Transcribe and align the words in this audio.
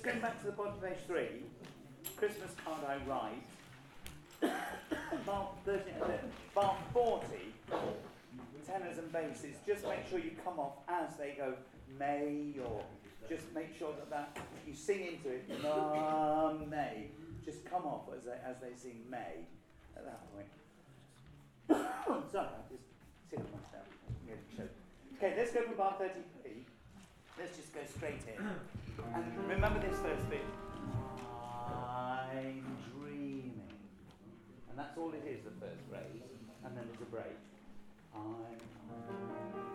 just 0.00 0.12
going 0.12 0.22
back 0.22 0.40
to 0.40 0.46
the 0.46 0.52
bottom 0.52 0.72
of 0.72 0.82
page 0.82 0.96
three. 1.06 1.44
Christmas 2.16 2.52
card 2.64 2.80
I 2.88 2.96
write. 3.06 3.44
bar 5.26 5.50
13, 5.66 5.92
uh, 6.00 6.06
bar 6.54 6.78
40. 6.94 7.26
Tenors 8.66 8.96
and 8.96 9.12
basses. 9.12 9.56
Just 9.66 9.86
make 9.86 10.08
sure 10.08 10.18
you 10.18 10.30
come 10.42 10.58
off 10.58 10.78
as 10.88 11.16
they 11.18 11.34
go 11.36 11.52
May 11.98 12.54
or 12.64 12.82
just 13.28 13.52
make 13.54 13.76
sure 13.78 13.92
that, 13.92 14.08
that 14.08 14.38
you 14.66 14.74
sing 14.74 15.00
into 15.00 15.28
it 15.28 15.62
Ma 15.62 16.54
May. 16.70 17.08
Just 17.44 17.66
come 17.66 17.84
off 17.84 18.04
as 18.16 18.24
they, 18.24 18.38
as 18.46 18.56
they 18.62 18.74
sing 18.74 19.02
May 19.10 19.44
at 19.96 20.04
that 20.06 20.22
point. 20.32 20.48
Sorry, 22.32 22.46
I 22.46 22.72
just 22.72 22.84
sit 23.28 23.38
on 23.38 23.44
myself. 23.44 23.84
Okay, 25.18 25.34
let's 25.36 25.52
go 25.52 25.62
from 25.62 25.74
bar 25.74 25.96
33. 25.98 26.52
Let's 27.38 27.56
just 27.58 27.74
go 27.74 27.80
straight 27.94 28.22
in. 28.26 28.46
And 29.14 29.48
remember 29.48 29.80
this 29.80 29.98
first 29.98 30.28
bit. 30.30 30.44
I'm 31.68 32.64
dreaming. 32.92 33.60
And 34.68 34.78
that's 34.78 34.96
all 34.96 35.12
it 35.12 35.24
is, 35.26 35.44
the 35.44 35.50
first 35.60 35.80
phrase. 35.88 36.22
And 36.64 36.76
then 36.76 36.84
there's 36.86 37.02
a 37.02 37.10
break. 37.10 37.38
I'm 38.14 39.69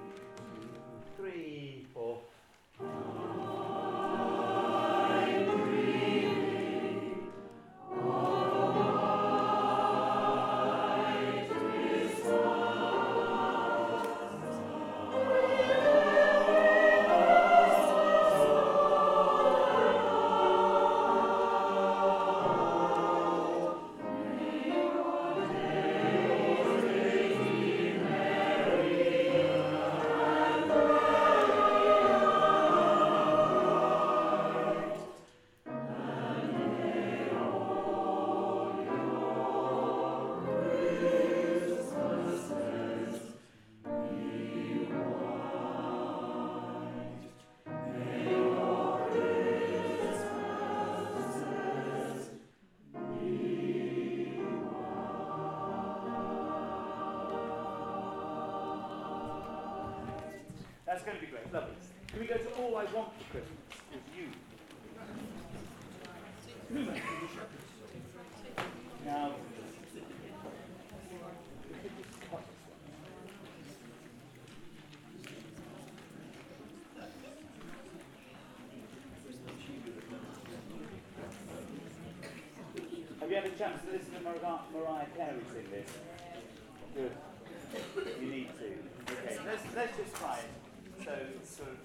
you 83.36 83.42
had 83.42 83.52
a 83.52 83.56
chance 83.58 83.82
to 83.84 83.92
listen 83.92 84.14
to 84.14 84.22
Mariah, 84.22 84.60
Mariah 84.72 85.06
Carey 85.18 85.42
sing 85.52 85.68
this? 85.70 85.92
Good. 86.96 87.12
You 88.22 88.32
need 88.32 88.48
to. 88.60 89.14
Okay, 89.14 89.38
let's, 89.46 89.64
let's 89.76 89.98
just 89.98 90.16
try 90.16 90.40
it. 90.40 90.50
So, 91.04 91.14
sort 91.44 91.70
of. 91.72 91.78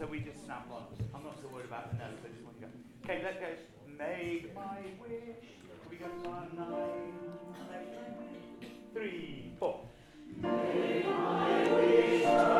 So 0.00 0.06
we 0.06 0.20
just 0.20 0.42
snap 0.46 0.66
on. 0.72 0.84
I'm 1.14 1.22
not 1.22 1.38
so 1.42 1.48
worried 1.48 1.66
about 1.66 1.90
the. 1.90 1.96
But 1.98 2.06
I 2.06 2.32
just 2.32 2.42
want 2.42 2.56
to 2.58 2.62
go. 2.64 2.68
Okay, 3.04 3.20
let's 3.22 3.38
go. 3.38 3.48
Make 3.98 4.54
my 4.54 4.80
wish. 4.98 5.44
We 5.90 5.96
go 5.96 6.06
nine, 6.24 6.48
nine, 6.56 7.12
eight, 8.62 8.70
three, 8.94 9.52
four. 9.58 9.80
Make 10.40 11.04
my 11.04 11.74
wish 11.74 12.59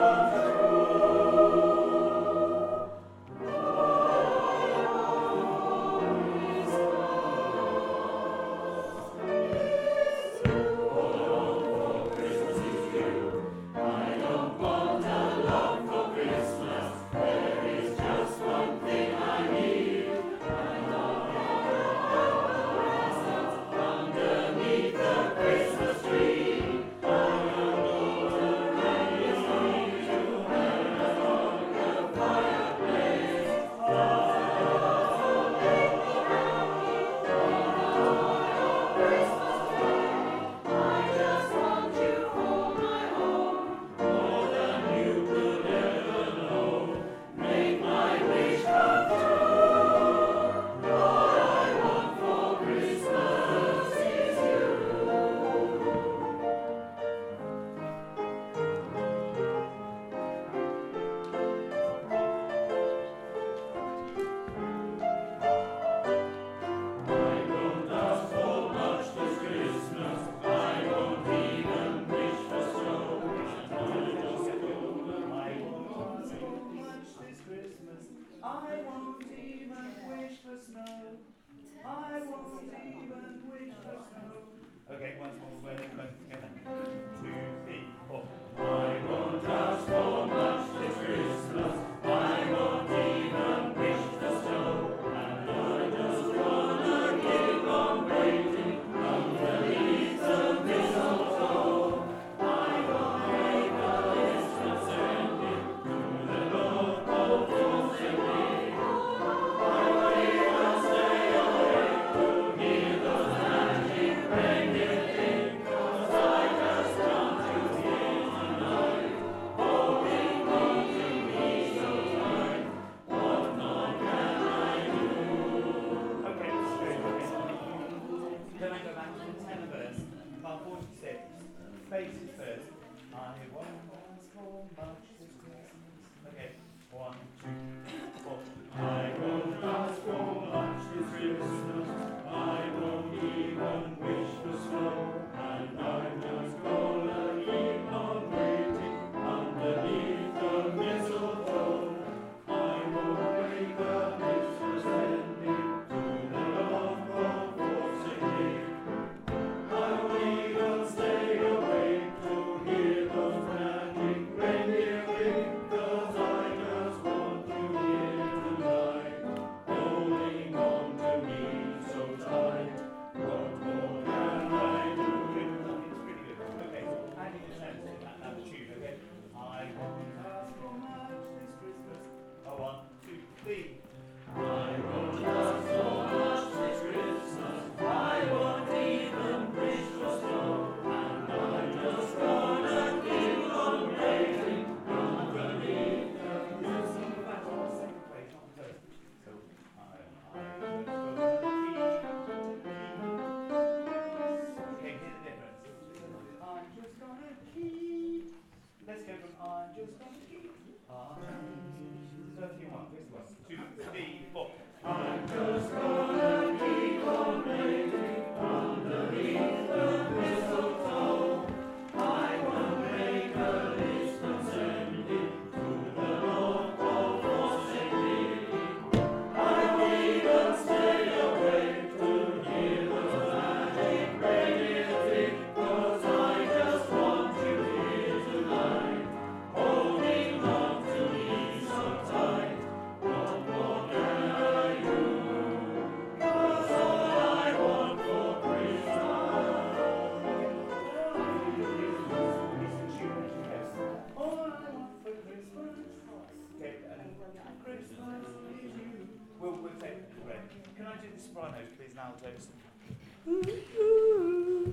come 263.27 263.35
mm-hmm. 263.35 264.71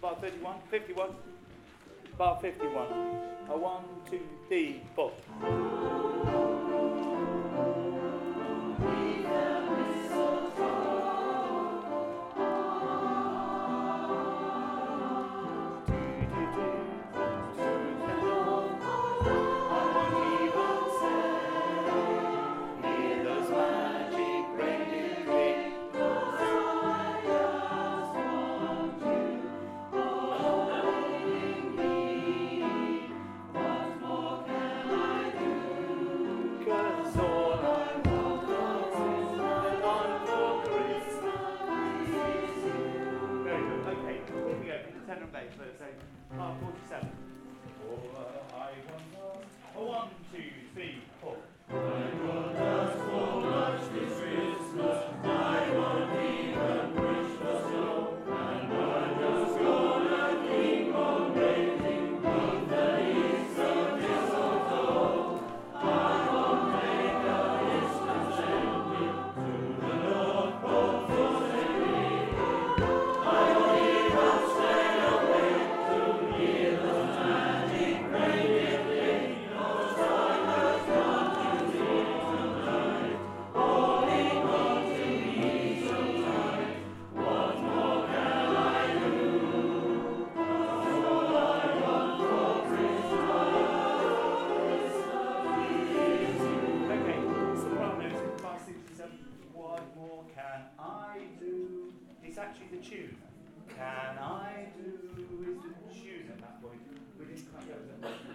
Bar 0.00 0.16
31, 0.20 0.56
51. 0.70 1.10
Bar 2.18 2.38
51. 2.40 2.86
A 3.50 3.56
one, 3.56 3.84
two, 4.10 4.20
three, 4.48 4.82
four. 4.94 5.12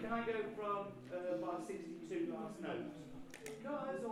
Can 0.01 0.11
I 0.13 0.25
go 0.25 0.33
from 0.55 0.87
uh, 1.11 1.37
bar 1.41 1.59
62 1.65 2.33
last 2.33 2.61
note? 2.61 2.91
Cause 3.43 4.05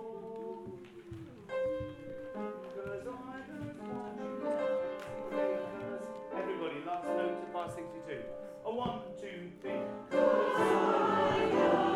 Everybody, 6.36 6.78
last 6.86 7.08
note 7.08 7.42
to 7.42 7.48
bar 7.54 7.70
62. 7.70 8.20
A 8.66 8.72
one, 8.74 9.00
two, 9.22 9.52
three. 9.62 9.82
Cause 10.10 10.20
I 11.54 11.93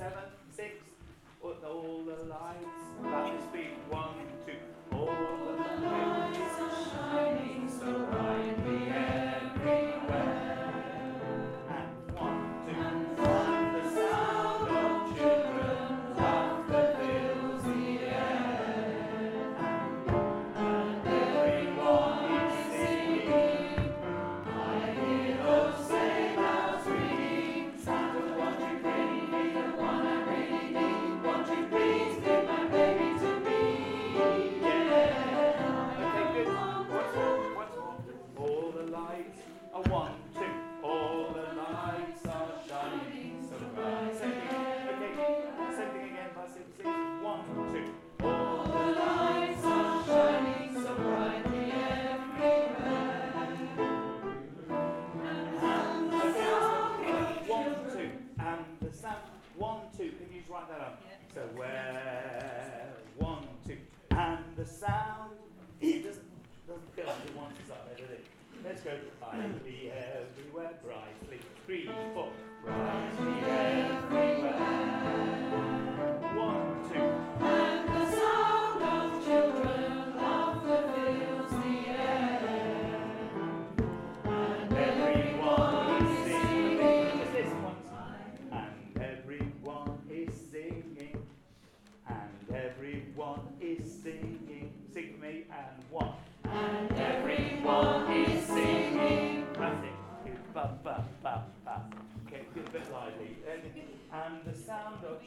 seventh 0.00 0.39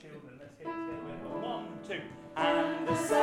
children. 0.03 0.37
Let's 0.37 0.57
hear 0.59 0.67
it 0.67 0.73
together. 0.73 1.39
One, 1.39 1.79
two, 1.87 2.01
and 2.35 2.87
the. 2.87 3.22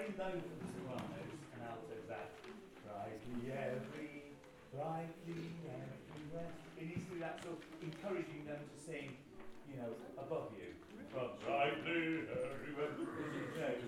very 0.00 0.16
known 0.16 0.40
for 0.40 0.56
The 0.56 0.68
Sopranos 0.72 1.28
and 1.52 1.60
also 1.68 1.96
that 2.08 2.32
brightly 2.88 3.52
every, 3.52 4.32
brightly 4.72 5.52
everywhere. 5.68 6.52
It 6.80 6.84
needs 6.88 7.04
to 7.04 7.12
be 7.12 7.20
that 7.20 7.44
sort 7.44 7.60
of 7.60 7.64
encouraging 7.84 8.48
them 8.48 8.64
to 8.64 8.76
sing, 8.80 9.12
you 9.68 9.76
know, 9.76 9.92
above 10.16 10.56
you. 10.56 10.72
From 11.12 11.36
brightly 11.44 12.24
everywhere. 12.32 12.96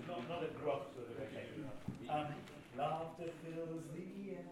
not, 0.05 0.21
not 0.29 0.45
a 0.45 0.53
gruff 0.61 0.93
sort 0.93 1.09
of 1.09 1.17
occasion. 1.17 1.65
Um, 2.05 2.29
laughter 2.77 3.33
fills 3.41 3.81
the 3.97 4.37
air. 4.37 4.45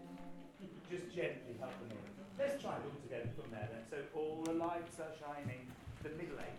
Just 0.90 1.14
gently 1.14 1.54
help 1.62 1.78
them 1.78 1.94
in. 1.94 2.02
Let's 2.42 2.58
try 2.58 2.74
it 2.74 2.82
all 2.82 2.98
together 3.06 3.30
from 3.38 3.54
there 3.54 3.70
then. 3.70 3.86
So 3.86 4.02
all 4.18 4.42
the 4.42 4.58
lights 4.58 4.98
are 4.98 5.14
shining. 5.14 5.70
The 6.02 6.10
middle 6.18 6.42
eight. 6.42 6.58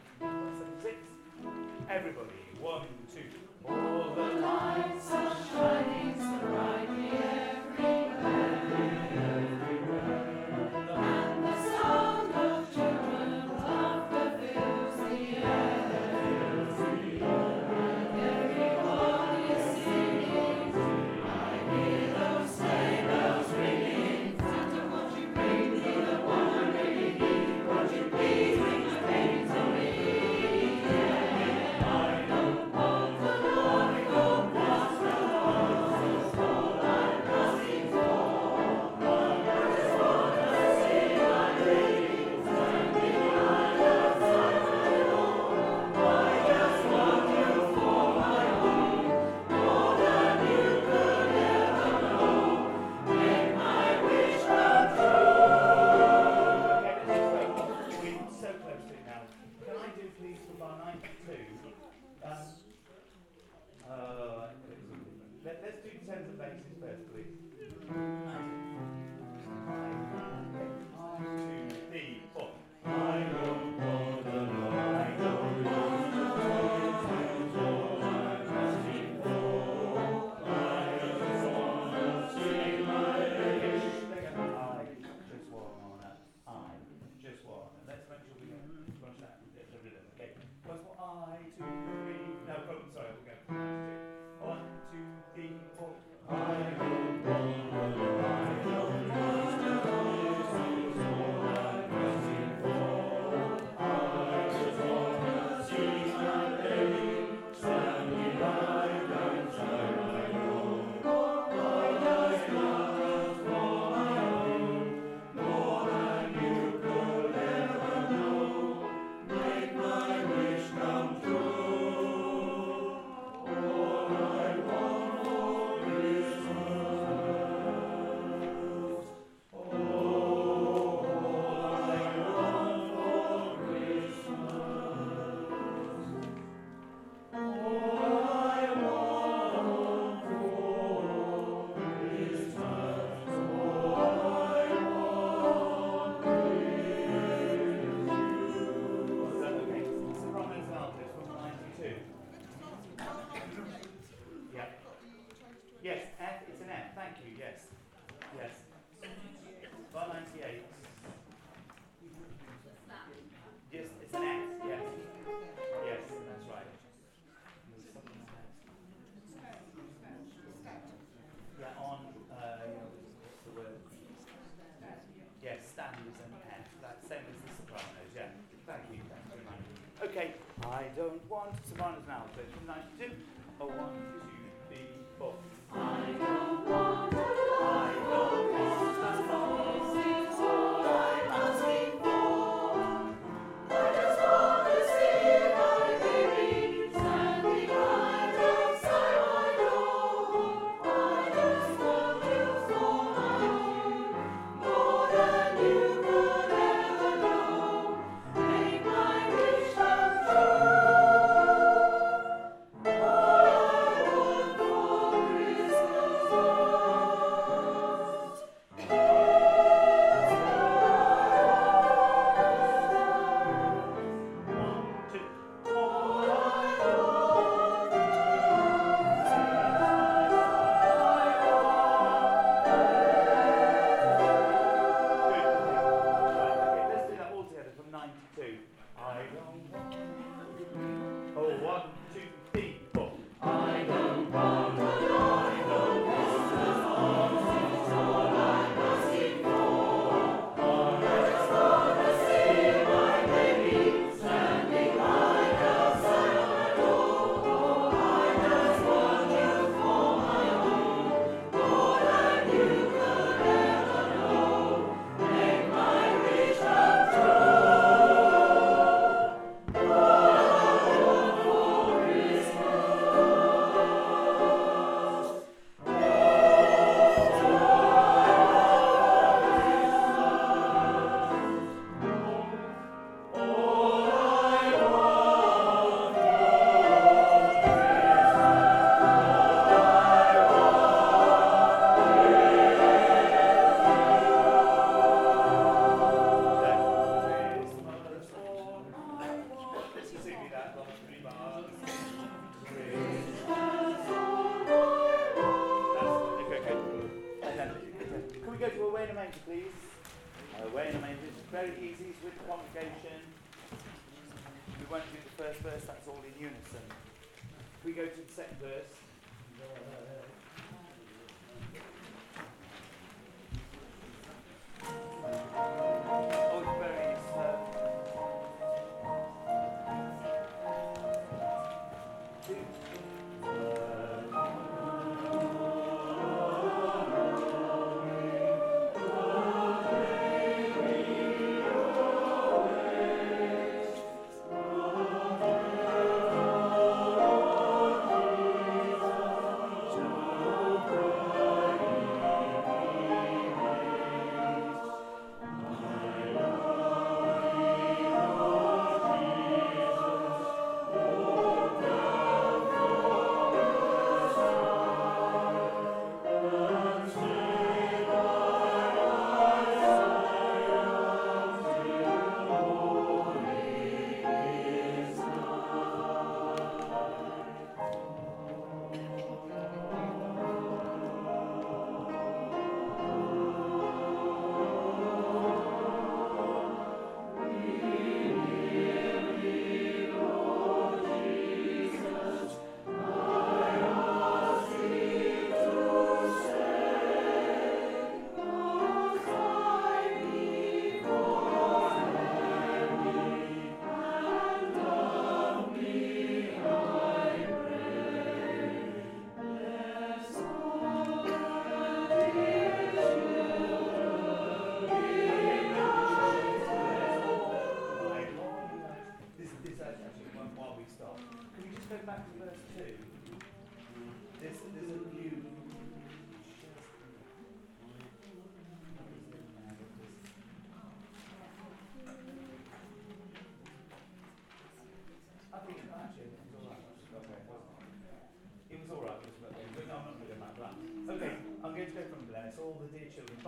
Everybody, 1.92 2.40
one, 2.62 2.88
two. 3.12 3.28
All 3.66 4.16
the 4.16 4.40
lights 4.42 5.12
are 5.12 5.36
shining 5.52 6.16
so 6.18 6.48
bright 6.48 6.88
the 6.88 7.18
air. 7.18 7.63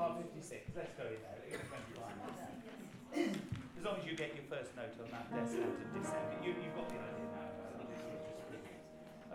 Part 0.06 0.22
56. 0.22 0.70
Let's 0.78 0.94
go 0.94 1.10
in 1.10 1.18
there. 1.18 1.34
It's 1.50 1.66
25. 1.66 3.26
as 3.26 3.82
long 3.84 3.98
as 3.98 4.06
you 4.06 4.14
get 4.16 4.38
your 4.38 4.46
first 4.46 4.70
note 4.78 4.94
on 5.02 5.10
that 5.10 5.34
desk 5.34 5.58
note 5.58 5.82
of 5.82 5.90
descent, 5.98 6.30
you, 6.46 6.54
you've 6.62 6.78
got 6.78 6.86
the 6.94 7.02
idea 7.02 7.26
now. 7.34 7.50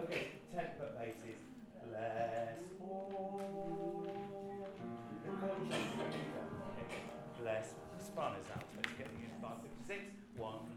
Okay, 0.05 0.39
temper 0.55 0.95
bases. 0.95 1.43
Bless 1.83 2.63
all. 2.87 3.43
Bless 7.43 7.75
Spana's 7.99 8.47
out. 8.55 8.63
It's 8.79 8.95
getting 8.95 9.27
in 9.27 9.35
556. 9.43 10.07
One. 10.37 10.70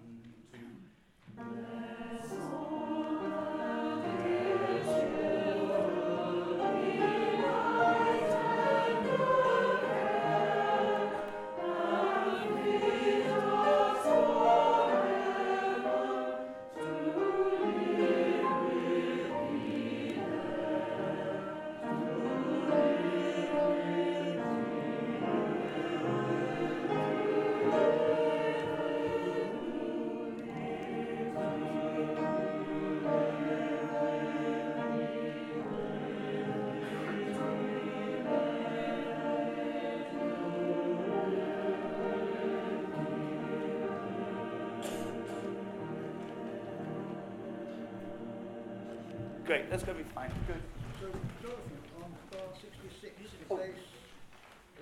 That's 49.73 49.89
going 49.89 49.97
to 49.97 50.05
be 50.05 50.13
fine. 50.13 50.29
Good. 50.45 50.61
So, 51.01 51.09
Dorothy, 51.41 51.81
on 51.97 52.13
bar 52.29 52.45
66, 52.61 53.09
it 53.09 53.49
Oh. 53.49 53.57
says, 53.57 53.73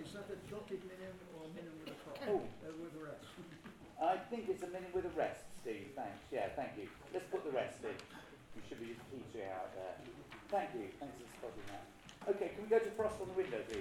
is 0.04 0.12
that 0.12 0.28
a 0.28 0.36
dotted 0.52 0.84
minim 0.84 1.16
or 1.32 1.48
minim 1.56 1.72
with 1.80 1.96
a 1.96 1.98
cross? 2.04 2.20
Oh. 2.28 2.44
Uh, 2.60 2.76
with 2.76 3.00
a 3.00 3.04
rest. 3.08 3.24
I 4.04 4.20
think 4.28 4.52
it's 4.52 4.68
a 4.68 4.68
minim 4.68 4.92
with 4.92 5.08
a 5.08 5.16
rest, 5.16 5.48
Steve. 5.64 5.96
Thanks. 5.96 6.20
Yeah, 6.28 6.52
thank 6.60 6.76
you. 6.76 6.92
Let's 7.16 7.24
put 7.32 7.48
the 7.48 7.56
rest 7.56 7.80
in. 7.88 7.96
You 7.96 8.62
should 8.68 8.84
be 8.84 8.92
just 8.92 9.00
petering 9.08 9.48
out 9.56 9.72
there. 9.80 9.96
Thank 10.52 10.76
you. 10.76 10.92
Thanks 11.00 11.16
for 11.24 11.28
spotting 11.40 11.72
that. 11.72 11.88
Okay, 12.36 12.52
can 12.52 12.68
we 12.68 12.68
go 12.68 12.84
to 12.84 12.92
frost 13.00 13.16
on 13.24 13.32
the 13.32 13.38
window, 13.40 13.64
please? 13.72 13.81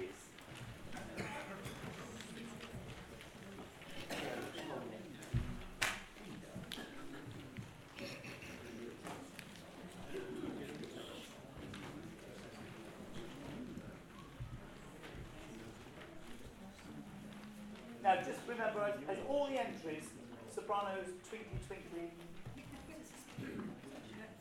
Now, 18.03 18.15
just 18.17 18.39
remember, 18.47 18.81
as, 18.81 18.95
as 19.07 19.17
all 19.29 19.45
the 19.45 19.59
entries, 19.59 20.05
sopranos, 20.53 21.05
twinkly, 21.29 21.59
twinkly, 21.67 22.09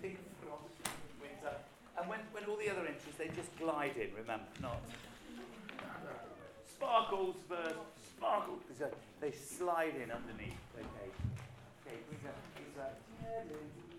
big 0.01 0.17
frost, 0.43 0.65
winter. 1.21 1.57
And 1.99 2.09
when, 2.09 2.21
when 2.33 2.45
all 2.45 2.57
the 2.57 2.71
other 2.71 2.87
entries, 2.87 3.17
they 3.19 3.29
just 3.29 3.55
glide 3.59 3.97
in, 3.97 4.09
remember, 4.17 4.47
not. 4.63 4.81
Sparkles 6.71 7.37
first, 7.47 7.77
sparkles, 8.17 8.63
they 9.21 9.33
slide 9.33 9.95
in 9.97 10.11
underneath, 10.11 10.57
okay. 10.75 11.13
Okay, 11.85 11.99
who's 12.09 12.23
that? 12.25 12.41
Who's 12.57 12.77
that? 12.79 13.90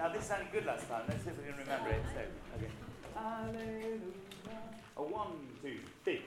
Now 0.00 0.08
this 0.08 0.24
sounded 0.24 0.50
good 0.50 0.64
last 0.64 0.88
time. 0.88 1.02
Let's 1.08 1.24
see 1.24 1.28
if 1.28 1.36
we 1.36 1.44
can 1.44 1.58
remember 1.58 1.90
it. 1.90 2.00
So, 2.14 2.20
okay. 2.56 2.70
Hallelujah. 3.14 4.00
A 4.96 5.02
one, 5.02 5.32
two, 5.60 5.76
three. 6.04 6.22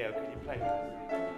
video. 0.00 0.12
can 0.12 0.30
you 0.30 0.38
play 0.44 0.56
this? 0.56 1.29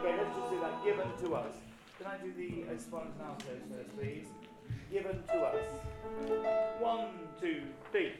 Okay, 0.00 0.16
let's 0.16 0.36
just 0.36 0.50
do 0.50 0.60
that. 0.60 0.84
Given 0.84 1.08
to 1.24 1.34
us. 1.34 1.54
Can 1.98 2.06
I 2.06 2.18
do 2.18 2.32
the 2.32 2.78
spontaneous 2.78 3.20
answer 3.20 3.58
first, 3.68 3.96
please? 3.98 4.28
Given 4.92 5.22
to 5.24 5.38
us. 5.40 5.64
One, 6.80 7.08
two, 7.40 7.62
three. 7.90 8.12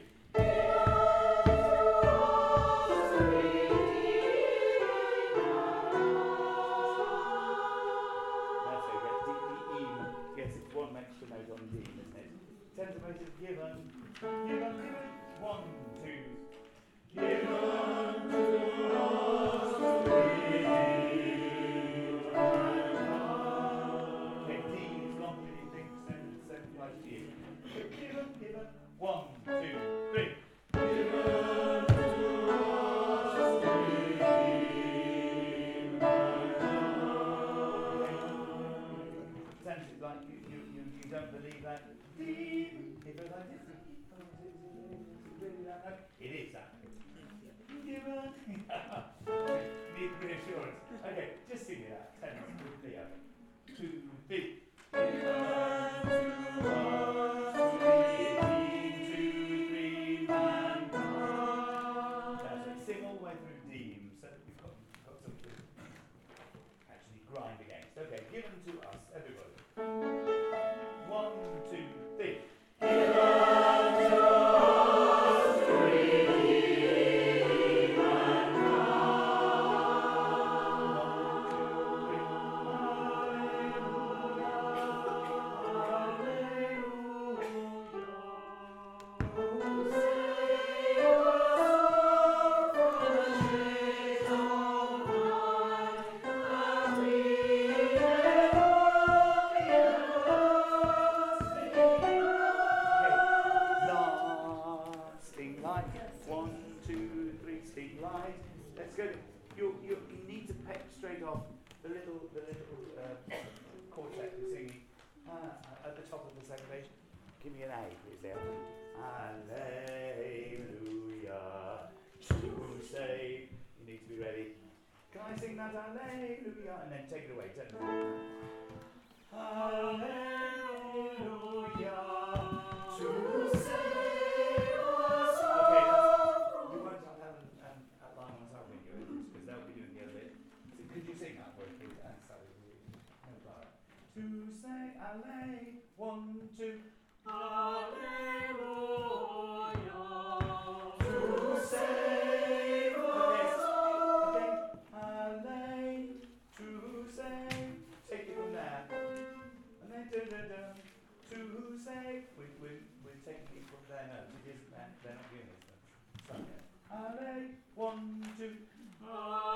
One, 168.39 168.57
two. 169.01 169.48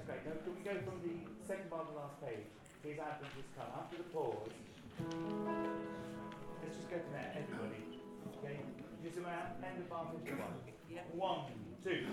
That's 0.00 0.24
great. 0.24 0.24
Now, 0.24 0.32
can 0.44 0.54
we 0.56 0.62
go 0.64 0.72
from 0.84 0.96
the 1.04 1.28
second 1.46 1.68
bar 1.70 1.84
to 1.84 1.92
the 1.92 1.98
last 1.98 2.20
page? 2.24 2.46
Here's 2.82 2.98
Advent 2.98 3.32
has 3.36 3.44
come. 3.56 3.68
After 3.76 3.96
the 3.98 4.04
pause, 4.04 4.48
let's 6.62 6.76
just 6.76 6.88
go 6.88 6.96
from 6.96 7.12
there, 7.12 7.36
everybody. 7.36 7.84
Okay. 8.38 8.60
Just 9.04 9.18
around 9.18 9.60
end 9.64 9.78
of 9.80 9.90
bar 9.90 10.06
fifty-one. 10.12 10.56
One, 11.12 11.52
two. 11.84 12.06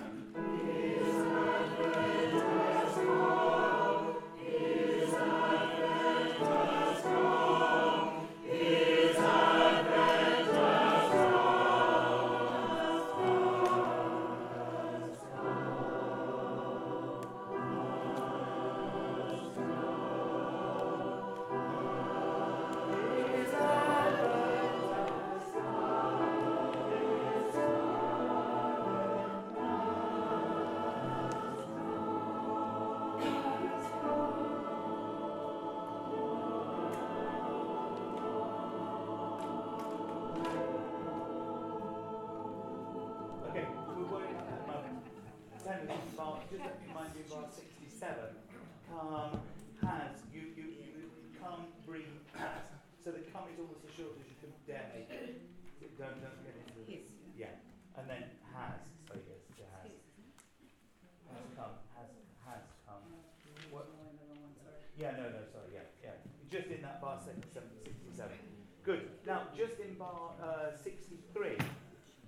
Uh, 70.68 70.76
sixty-three, 70.84 71.56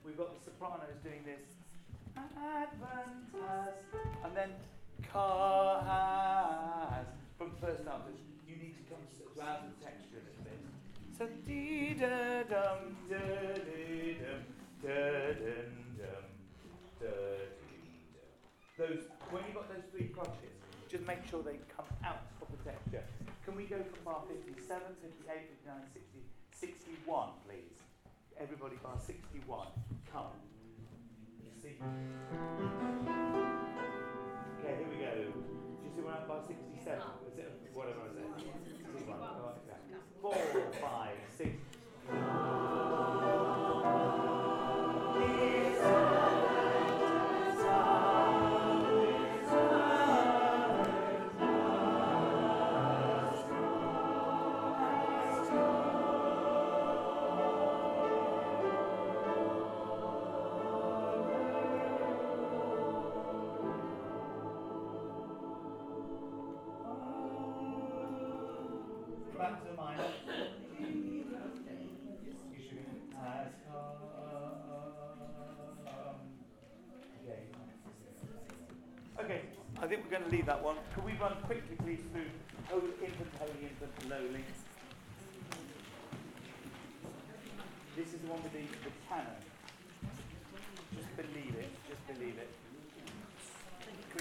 we've 0.06 0.16
got 0.16 0.32
the 0.32 0.40
sopranos 0.40 0.96
doing 1.04 1.20
this 1.26 1.44
Advent 2.16 3.28
has, 3.36 3.76
and 4.24 4.32
then 4.32 4.52
car 5.12 5.84
has 5.84 7.06
from 7.38 7.52
first 7.60 7.84
half. 7.84 8.00
You 8.48 8.56
need 8.56 8.76
to 8.80 8.84
come 8.88 9.04
round 9.36 9.76
the 9.76 9.84
texture 9.84 10.24
a 10.24 10.24
little 10.24 10.44
bit. 10.48 10.56
So 11.18 11.28
dee 11.44 12.00
da 12.00 12.48
dum 12.48 12.96
da 13.12 13.20
dum 13.60 14.42
da 14.88 15.36
dum 15.36 15.76
dum 16.00 16.26
da 16.96 17.12
dum. 17.12 17.60
Those 18.78 19.04
when 19.32 19.44
you've 19.48 19.56
got 19.56 19.68
those 19.68 19.84
three 19.92 20.16
crotchets, 20.16 20.64
just 20.88 21.06
make 21.06 21.28
sure 21.28 21.44
they 21.44 21.60
come 21.76 21.92
out 22.06 22.24
of 22.40 22.48
the 22.56 22.64
texture. 22.64 23.04
Can 23.44 23.58
we 23.58 23.66
go 23.66 23.84
from 23.84 24.00
bar 24.06 24.24
57, 24.32 24.80
58, 25.04 25.60
59, 25.68 25.76
60, 25.92 26.24
61, 26.56 27.30
please? 27.44 27.79
Everybody 28.42 28.78
bar 28.82 28.94
61. 29.06 29.68
Come. 30.14 30.28
See? 31.62 31.76
Okay, 34.58 34.76
here 34.78 34.88
we 34.90 34.96
go. 34.96 35.12
Do 35.12 35.84
you 35.84 35.92
see 35.94 36.02
we're 36.02 36.14
at 36.14 36.26
bar 36.26 36.40
67? 36.48 37.02
Is 37.28 37.38
it 37.38 37.52
whatever 37.74 38.00
I 38.00 38.08
said? 38.16 38.24
61. 38.96 39.20
Go 39.20 39.52
okay. 39.68 39.80
Four, 40.22 40.40
five, 40.80 41.18
six. 41.38 41.52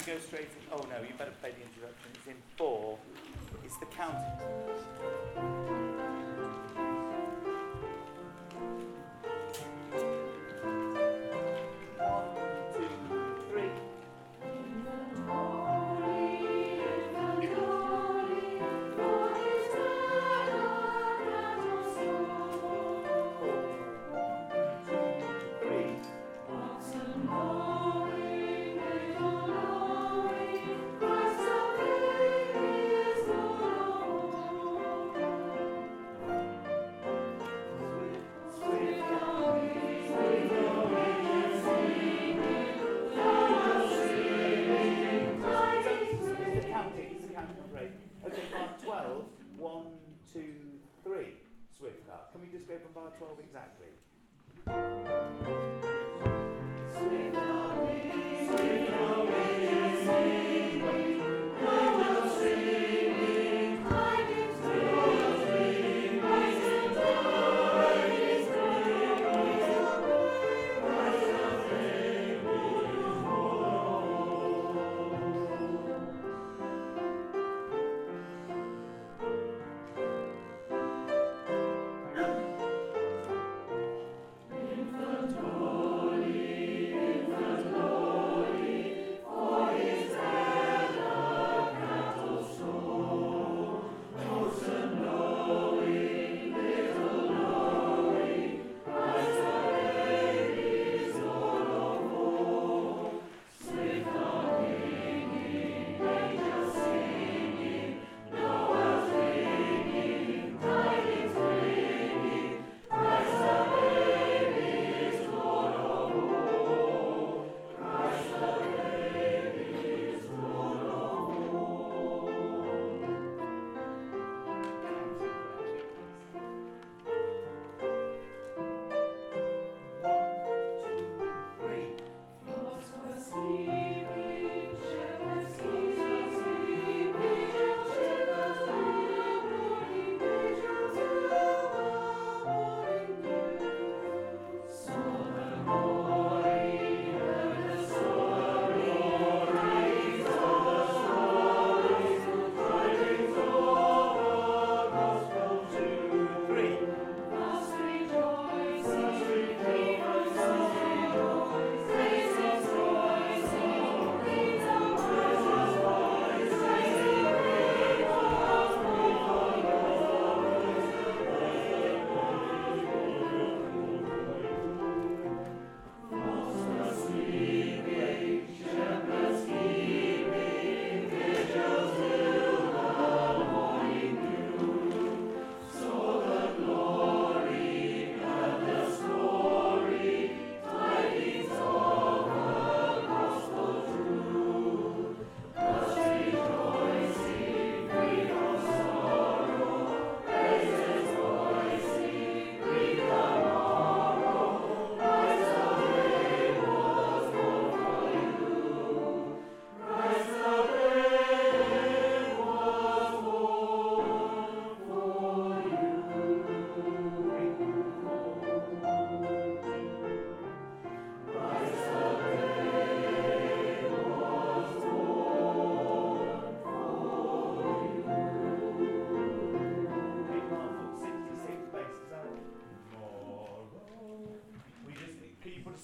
Go 0.08 0.18
straight 0.20 0.42
in? 0.42 0.48
Oh 0.72 0.86
no, 0.88 1.06
you 1.06 1.12
better 1.18 1.34
play 1.42 1.50
the 1.50 1.62
introduction. 1.62 2.10
It's 2.14 2.26
in 2.26 2.36
four. 2.56 2.98
It's 3.64 3.76
the 3.76 3.86
counting. 3.86 5.97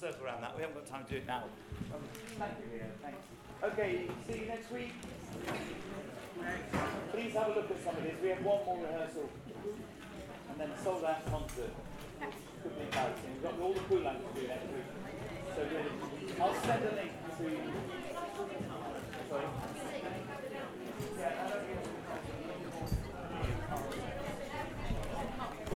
circle 0.05 0.27
around 0.27 0.43
that. 0.43 0.55
We 0.55 0.61
haven't 0.61 0.77
got 0.77 0.87
time 0.87 1.05
to 1.05 1.11
do 1.11 1.17
it 1.17 1.27
now. 1.27 1.45
Thank 2.37 2.53
you, 2.61 2.77
Ian. 2.77 2.93
Thanks. 3.01 3.25
Okay, 3.65 4.05
see 4.29 4.39
you 4.41 4.47
next 4.47 4.71
week. 4.71 4.93
Please 7.11 7.33
have 7.33 7.49
a 7.49 7.55
look 7.57 7.71
at 7.71 7.81
some 7.81 7.97
of 7.97 8.03
these. 8.05 8.21
We 8.21 8.29
have 8.29 8.45
one 8.45 8.61
more 8.67 8.85
rehearsal 8.85 9.31
and 10.51 10.61
then 10.61 10.71
sold 10.85 11.05
out 11.05 11.25
concert. 11.33 11.73
Could 12.21 12.77
be 12.77 12.85
embarrassing. 12.85 13.33
We've 13.33 13.43
got 13.49 13.61
all 13.61 13.73
the 13.73 13.81
cool 13.89 14.05
lines 14.05 14.21
to 14.29 14.41
do 14.41 14.47
next 14.47 14.69
week. 14.69 14.89
So 15.57 15.61
yeah, 15.73 16.45
I'll 16.45 16.55
send 16.69 16.85
a 16.85 16.93
link 17.01 17.13
to 17.39 17.45